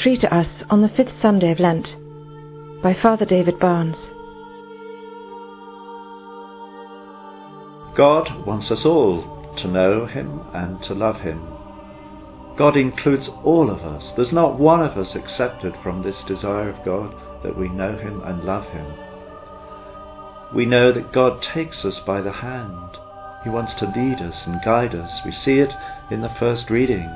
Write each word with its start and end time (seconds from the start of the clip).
Three 0.00 0.16
to 0.18 0.32
Us 0.32 0.62
on 0.70 0.82
the 0.82 0.88
Fifth 0.88 1.20
Sunday 1.20 1.50
of 1.50 1.58
Lent 1.58 1.88
by 2.80 2.94
Father 2.94 3.24
David 3.24 3.58
Barnes. 3.58 3.96
God 7.96 8.46
wants 8.46 8.70
us 8.70 8.84
all 8.84 9.52
to 9.60 9.66
know 9.66 10.06
Him 10.06 10.42
and 10.54 10.80
to 10.84 10.94
love 10.94 11.22
Him. 11.22 11.42
God 12.56 12.76
includes 12.76 13.28
all 13.42 13.68
of 13.68 13.80
us. 13.80 14.12
There's 14.14 14.32
not 14.32 14.60
one 14.60 14.80
of 14.80 14.96
us 14.96 15.16
excepted 15.16 15.74
from 15.82 16.04
this 16.04 16.22
desire 16.28 16.70
of 16.70 16.84
God 16.84 17.12
that 17.42 17.58
we 17.58 17.68
know 17.68 17.98
Him 17.98 18.22
and 18.22 18.44
love 18.44 18.70
Him. 18.70 18.86
We 20.54 20.66
know 20.66 20.92
that 20.92 21.12
God 21.12 21.44
takes 21.52 21.84
us 21.84 21.98
by 22.06 22.20
the 22.20 22.30
hand. 22.30 22.96
He 23.42 23.50
wants 23.50 23.72
to 23.80 23.86
lead 23.86 24.22
us 24.22 24.40
and 24.46 24.64
guide 24.64 24.94
us. 24.94 25.10
We 25.24 25.32
see 25.32 25.58
it 25.58 25.72
in 26.12 26.20
the 26.20 26.36
first 26.38 26.70
reading. 26.70 27.12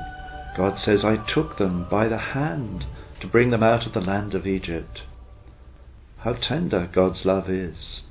God 0.59 0.77
says, 0.83 1.05
I 1.05 1.15
took 1.15 1.57
them 1.57 1.87
by 1.89 2.09
the 2.09 2.17
hand 2.17 2.83
to 3.21 3.27
bring 3.27 3.49
them 3.49 3.63
out 3.63 3.87
of 3.87 3.93
the 3.93 4.01
land 4.01 4.33
of 4.35 4.45
Egypt. 4.45 5.03
How 6.17 6.33
tender 6.33 6.85
God's 6.93 7.23
love 7.23 7.49
is. 7.49 8.01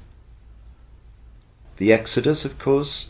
The 1.77 1.93
Exodus, 1.93 2.47
of 2.47 2.59
course, 2.59 3.05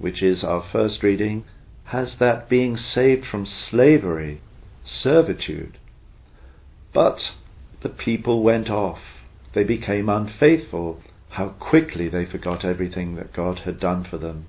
which 0.00 0.24
is 0.24 0.42
our 0.42 0.68
first 0.72 1.04
reading, 1.04 1.44
has 1.84 2.16
that 2.18 2.48
being 2.48 2.76
saved 2.76 3.26
from 3.30 3.46
slavery, 3.46 4.40
servitude. 4.84 5.78
But 6.92 7.18
the 7.84 7.90
people 7.90 8.42
went 8.42 8.70
off. 8.70 8.98
They 9.54 9.62
became 9.62 10.08
unfaithful. 10.08 11.00
How 11.28 11.50
quickly 11.50 12.08
they 12.08 12.26
forgot 12.26 12.64
everything 12.64 13.14
that 13.14 13.32
God 13.32 13.60
had 13.60 13.78
done 13.78 14.04
for 14.10 14.18
them. 14.18 14.48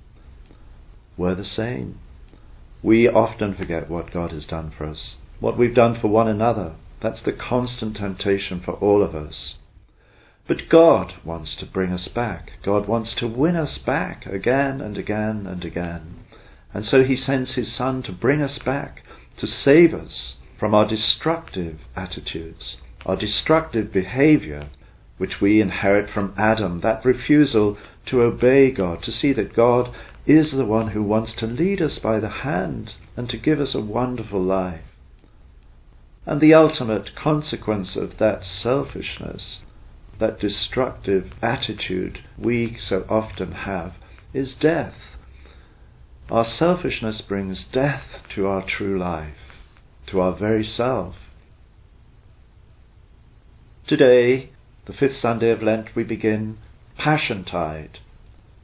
We're 1.16 1.36
the 1.36 1.44
same. 1.44 2.00
We 2.82 3.08
often 3.08 3.54
forget 3.54 3.88
what 3.88 4.12
God 4.12 4.32
has 4.32 4.44
done 4.44 4.72
for 4.76 4.86
us, 4.86 5.14
what 5.38 5.56
we've 5.56 5.74
done 5.74 5.98
for 6.00 6.08
one 6.08 6.28
another. 6.28 6.74
That's 7.00 7.22
the 7.24 7.32
constant 7.32 7.96
temptation 7.96 8.60
for 8.64 8.72
all 8.74 9.02
of 9.02 9.14
us. 9.14 9.54
But 10.48 10.68
God 10.68 11.14
wants 11.24 11.54
to 11.60 11.66
bring 11.66 11.92
us 11.92 12.08
back. 12.08 12.52
God 12.64 12.88
wants 12.88 13.14
to 13.18 13.28
win 13.28 13.54
us 13.54 13.78
back 13.78 14.26
again 14.26 14.80
and 14.80 14.96
again 14.98 15.46
and 15.46 15.64
again. 15.64 16.24
And 16.74 16.84
so 16.84 17.04
He 17.04 17.16
sends 17.16 17.54
His 17.54 17.74
Son 17.76 18.02
to 18.04 18.12
bring 18.12 18.42
us 18.42 18.58
back, 18.64 19.02
to 19.38 19.46
save 19.46 19.94
us 19.94 20.34
from 20.58 20.74
our 20.74 20.86
destructive 20.86 21.80
attitudes, 21.94 22.76
our 23.06 23.16
destructive 23.16 23.92
behavior, 23.92 24.68
which 25.18 25.40
we 25.40 25.60
inherit 25.60 26.10
from 26.12 26.34
Adam, 26.36 26.80
that 26.80 27.04
refusal 27.04 27.78
to 28.06 28.22
obey 28.22 28.70
God, 28.72 29.02
to 29.04 29.12
see 29.12 29.32
that 29.32 29.54
God 29.54 29.94
is 30.26 30.52
the 30.52 30.64
one 30.64 30.88
who 30.88 31.02
wants 31.02 31.32
to 31.38 31.46
lead 31.46 31.82
us 31.82 31.98
by 32.02 32.20
the 32.20 32.28
hand 32.28 32.92
and 33.16 33.28
to 33.28 33.36
give 33.36 33.60
us 33.60 33.74
a 33.74 33.80
wonderful 33.80 34.42
life. 34.42 34.84
And 36.24 36.40
the 36.40 36.54
ultimate 36.54 37.16
consequence 37.16 37.96
of 37.96 38.18
that 38.18 38.42
selfishness, 38.62 39.58
that 40.20 40.38
destructive 40.38 41.32
attitude 41.42 42.20
we 42.38 42.78
so 42.88 43.04
often 43.08 43.52
have, 43.52 43.94
is 44.32 44.54
death. 44.60 44.94
Our 46.30 46.46
selfishness 46.46 47.20
brings 47.20 47.64
death 47.72 48.04
to 48.36 48.46
our 48.46 48.64
true 48.64 48.98
life, 48.98 49.34
to 50.10 50.20
our 50.20 50.36
very 50.36 50.64
self. 50.64 51.16
Today, 53.88 54.50
the 54.86 54.92
fifth 54.92 55.20
Sunday 55.20 55.50
of 55.50 55.62
Lent, 55.62 55.96
we 55.96 56.04
begin 56.04 56.58
Passiontide 56.98 57.98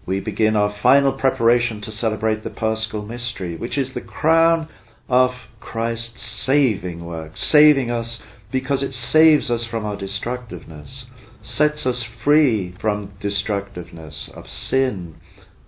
we 0.08 0.20
begin 0.20 0.56
our 0.56 0.74
final 0.82 1.12
preparation 1.12 1.82
to 1.82 1.92
celebrate 1.92 2.42
the 2.42 2.48
Paschal 2.48 3.04
Mystery, 3.04 3.58
which 3.58 3.76
is 3.76 3.88
the 3.92 4.00
crown 4.00 4.66
of 5.06 5.32
Christ's 5.60 6.22
saving 6.46 7.04
work, 7.04 7.32
saving 7.52 7.90
us 7.90 8.16
because 8.50 8.82
it 8.82 8.94
saves 9.12 9.50
us 9.50 9.66
from 9.70 9.84
our 9.84 9.96
destructiveness, 9.96 11.04
sets 11.42 11.84
us 11.84 12.04
free 12.24 12.74
from 12.80 13.12
destructiveness 13.20 14.30
of 14.32 14.46
sin, 14.70 15.16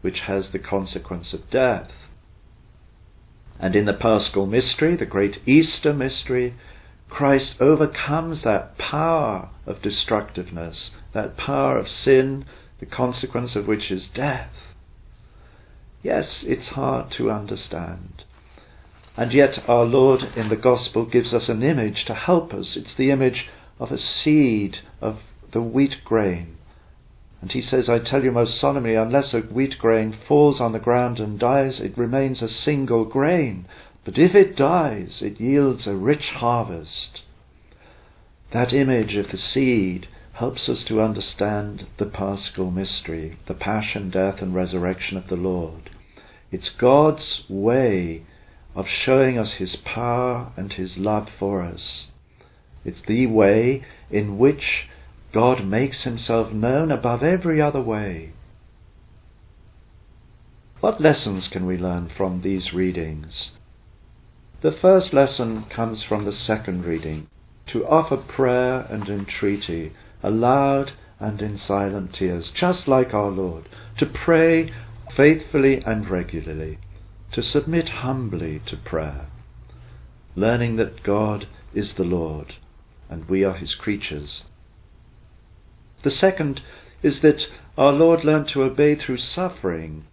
which 0.01 0.21
has 0.27 0.47
the 0.53 0.59
consequence 0.59 1.35
of 1.35 1.51
death. 1.51 1.91
And 3.59 3.77
in 3.77 3.85
the 3.85 3.93
Paschal 3.93 4.47
Mystery, 4.47 4.97
the 4.97 5.05
great 5.05 5.37
Easter 5.47 5.93
Mystery, 5.93 6.55
Christ 7.11 7.57
overcomes 7.61 8.43
that 8.45 8.79
power 8.79 9.51
of 9.67 9.83
destructiveness, 9.83 10.89
that 11.13 11.37
power 11.37 11.77
of 11.77 11.89
sin 11.89 12.47
the 12.81 12.87
consequence 12.87 13.55
of 13.55 13.69
which 13.69 13.91
is 13.91 14.09
death. 14.15 14.51
Yes, 16.03 16.43
it's 16.43 16.69
hard 16.69 17.13
to 17.19 17.31
understand. 17.31 18.25
And 19.17 19.33
yet 19.33 19.63
our 19.69 19.85
Lord 19.85 20.23
in 20.35 20.49
the 20.49 20.57
Gospel 20.57 21.05
gives 21.05 21.35
us 21.35 21.49
an 21.49 21.63
image 21.63 22.05
to 22.07 22.15
help 22.15 22.55
us. 22.55 22.75
It's 22.75 22.97
the 22.97 23.11
image 23.11 23.47
of 23.79 23.91
a 23.91 23.99
seed 23.99 24.79
of 25.01 25.19
the 25.53 25.61
wheat 25.61 25.97
grain. 26.05 26.57
And 27.43 27.53
he 27.53 27.63
says, 27.63 27.89
I 27.89 27.99
tell 27.99 28.23
you 28.23 28.33
most 28.33 28.61
solemnly, 28.61 28.95
unless 28.95 29.35
a 29.35 29.41
wheat 29.41 29.79
grain 29.79 30.17
falls 30.27 30.61
on 30.61 30.73
the 30.73 30.79
ground 30.79 31.19
and 31.19 31.39
dies, 31.39 31.81
it 31.81 31.97
remains 31.99 32.41
a 32.41 32.49
single 32.49 33.05
grain. 33.05 33.67
But 34.05 34.19
if 34.19 34.35
it 34.35 34.57
dies, 34.57 35.19
it 35.21 35.41
yields 35.41 35.87
a 35.87 35.95
rich 35.95 36.25
harvest. 36.35 37.21
That 38.53 38.73
image 38.73 39.15
of 39.17 39.31
the 39.31 39.39
seed 39.39 40.09
helps 40.41 40.71
us 40.71 40.83
to 40.89 41.03
understand 41.03 41.87
the 41.99 42.07
paschal 42.07 42.71
mystery, 42.71 43.39
the 43.47 43.53
passion, 43.53 44.11
death, 44.11 44.37
and 44.41 44.55
resurrection 44.55 45.19
of 45.19 45.29
the 45.29 45.37
Lord. 45.37 45.91
It's 46.51 46.71
God's 46.81 47.43
way 47.47 48.25
of 48.75 48.87
showing 49.05 49.39
us 49.39 49.53
His 49.59 49.77
power 49.85 50.51
and 50.57 50.73
His 50.73 50.93
love 50.97 51.29
for 51.39 51.63
us. 51.63 52.07
It's 52.87 53.03
the 53.07 53.27
way 53.27 53.85
in 54.11 54.39
which 54.39 54.89
God 55.35 55.67
makes 55.67 56.05
Himself 56.05 56.51
known 56.51 56.91
above 56.91 57.23
every 57.23 57.61
other 57.61 57.83
way. 57.83 58.33
What 60.81 61.03
lessons 61.03 61.49
can 61.53 61.67
we 61.67 61.77
learn 61.77 62.11
from 62.17 62.41
these 62.41 62.73
readings? 62.73 63.51
The 64.63 64.73
first 64.73 65.13
lesson 65.13 65.67
comes 65.75 66.03
from 66.03 66.25
the 66.25 66.33
second 66.33 66.87
reading 66.87 67.29
to 67.73 67.87
offer 67.87 68.17
prayer 68.17 68.81
and 68.91 69.09
entreaty 69.09 69.93
aloud 70.23 70.93
and 71.19 71.41
in 71.41 71.59
silent 71.59 72.15
tears, 72.15 72.51
just 72.59 72.89
like 72.89 73.13
our 73.13 73.31
Lord, 73.31 73.69
to 73.99 74.07
pray 74.07 74.73
faithfully 75.17 75.83
and 75.85 76.09
regularly, 76.09 76.79
to 77.33 77.43
submit 77.43 77.89
humbly 77.89 78.61
to 78.67 78.77
prayer, 78.77 79.27
learning 80.35 80.77
that 80.77 81.03
God 81.03 81.47
is 81.75 81.93
the 81.97 82.05
Lord 82.05 82.55
and 83.11 83.29
we 83.29 83.45
are 83.45 83.55
his 83.55 83.75
creatures. 83.75 84.43
The 86.05 86.11
second 86.11 86.61
is 87.03 87.21
that 87.23 87.41
our 87.77 87.93
Lord 87.93 88.25
learned 88.25 88.49
to 88.53 88.63
obey 88.63 88.95
through 88.95 89.19
suffering. 89.19 90.05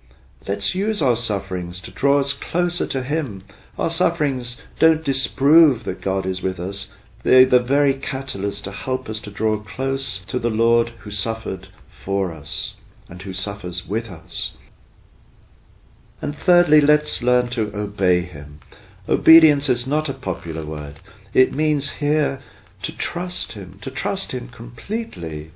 Let's 0.47 0.73
use 0.73 1.01
our 1.01 1.15
sufferings 1.15 1.79
to 1.81 1.91
draw 1.91 2.21
us 2.21 2.33
closer 2.51 2.87
to 2.87 3.03
Him. 3.03 3.43
Our 3.77 3.91
sufferings 3.95 4.57
don't 4.79 5.05
disprove 5.05 5.83
that 5.85 6.01
God 6.01 6.25
is 6.25 6.41
with 6.41 6.59
us, 6.59 6.87
they're 7.23 7.49
the 7.49 7.59
very 7.59 7.93
catalyst 7.93 8.63
to 8.63 8.71
help 8.71 9.09
us 9.09 9.19
to 9.23 9.31
draw 9.31 9.63
close 9.63 10.19
to 10.29 10.39
the 10.39 10.49
Lord 10.49 10.89
who 10.99 11.11
suffered 11.11 11.67
for 12.05 12.31
us 12.31 12.73
and 13.09 13.21
who 13.21 13.33
suffers 13.33 13.83
with 13.87 14.05
us. 14.05 14.51
And 16.21 16.35
thirdly, 16.45 16.81
let's 16.81 17.21
learn 17.21 17.49
to 17.51 17.75
obey 17.75 18.23
Him. 18.23 18.59
Obedience 19.07 19.69
is 19.69 19.85
not 19.85 20.09
a 20.09 20.13
popular 20.13 20.65
word. 20.65 20.99
It 21.33 21.53
means 21.53 21.91
here 21.99 22.41
to 22.83 22.91
trust 22.91 23.53
Him, 23.53 23.79
to 23.83 23.91
trust 23.91 24.31
Him 24.31 24.49
completely, 24.49 25.51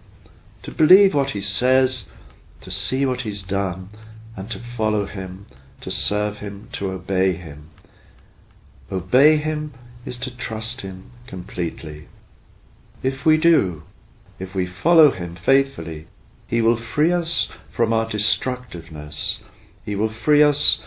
to 0.64 0.72
believe 0.72 1.14
what 1.14 1.32
He 1.32 1.42
says, 1.42 2.04
to 2.62 2.72
see 2.72 3.06
what 3.06 3.22
He's 3.22 3.42
done, 3.42 3.90
and 4.38 4.50
to 4.52 4.62
follow 4.78 5.06
Him, 5.06 5.48
to 5.82 5.92
serve 5.92 6.38
Him, 6.38 6.70
to 6.74 6.92
obey 6.92 7.34
Him. 7.34 7.72
Obey 8.92 9.38
Him 9.38 9.74
is 10.06 10.18
to 10.22 10.36
trust 10.36 10.82
Him 10.82 11.12
completely. 11.28 12.08
If 13.04 13.26
we 13.26 13.38
do, 13.38 13.84
if 14.40 14.56
we 14.56 14.68
follow 14.84 15.12
Him 15.12 15.38
faithfully, 15.46 16.08
He 16.48 16.62
will 16.62 16.80
free 16.96 17.12
us 17.12 17.48
from 17.76 17.94
our 17.94 18.10
destructiveness. 18.10 19.38
He 19.86 19.96
will 19.96 20.14
free 20.26 20.44
us 20.44 20.78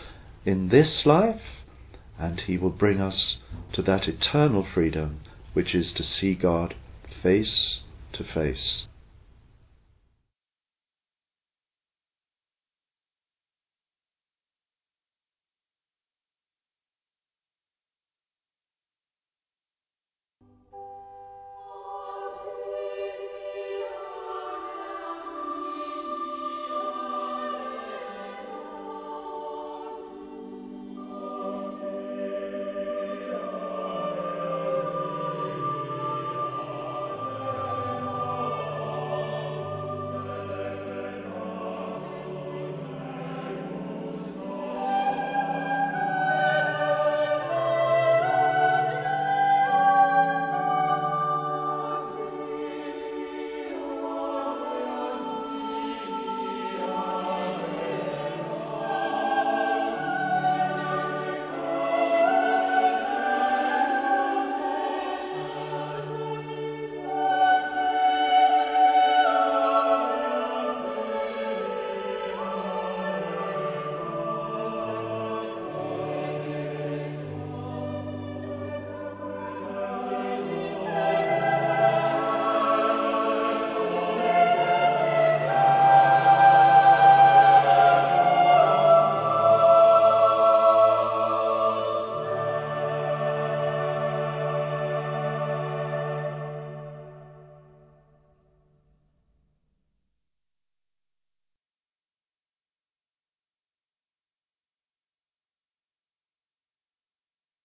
in 0.45 0.69
this 0.69 1.01
life, 1.05 1.41
and 2.19 2.41
He 2.41 2.57
will 2.57 2.69
bring 2.69 3.01
us 3.01 3.37
to 3.73 3.81
that 3.83 4.07
eternal 4.07 4.65
freedom 4.73 5.21
which 5.53 5.73
is 5.73 5.91
to 5.95 6.03
see 6.03 6.35
God 6.35 6.75
face 7.23 7.79
to 8.13 8.23
face. 8.23 8.85